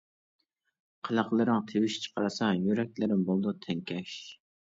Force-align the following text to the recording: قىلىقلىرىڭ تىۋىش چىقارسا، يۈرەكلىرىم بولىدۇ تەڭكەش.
قىلىقلىرىڭ 1.09 1.59
تىۋىش 1.71 1.99
چىقارسا، 2.07 2.49
يۈرەكلىرىم 2.63 3.21
بولىدۇ 3.27 3.55
تەڭكەش. 3.67 4.19